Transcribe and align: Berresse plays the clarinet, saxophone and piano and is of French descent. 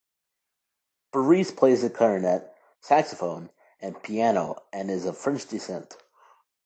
Berresse 1.13 1.55
plays 1.55 1.83
the 1.83 1.89
clarinet, 1.91 2.55
saxophone 2.79 3.51
and 3.79 4.01
piano 4.01 4.63
and 4.73 4.89
is 4.89 5.05
of 5.05 5.15
French 5.15 5.45
descent. 5.47 5.95